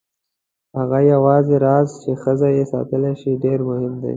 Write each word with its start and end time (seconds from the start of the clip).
هغه 0.77 0.99
یوازینی 1.13 1.57
راز 1.65 1.87
چې 2.01 2.11
ښځه 2.21 2.47
یې 2.55 2.63
ساتلی 2.71 3.13
شي 3.21 3.31
ډېر 3.43 3.59
مهم 3.69 3.93
دی. 4.01 4.09